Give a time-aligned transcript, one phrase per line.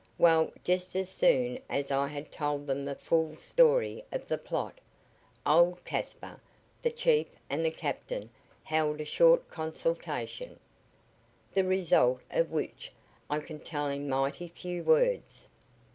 [0.17, 4.79] Well, just as soon as I had told them the full story of the plot,
[5.45, 6.41] old Caspar,
[6.81, 8.31] the chief and the captain
[8.63, 10.59] held a short consultation,
[11.53, 12.91] the result of which
[13.29, 15.47] I can tell in mighty few words.